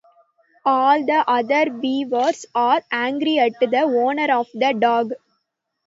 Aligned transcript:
All 0.65 1.05
the 1.05 1.23
other 1.29 1.69
beavers 1.69 2.47
are 2.55 2.81
angry 2.91 3.37
at 3.37 3.51
the 3.59 3.67
owner 3.83 4.33
of 4.33 4.47
the 4.55 4.73
dog. 4.73 5.11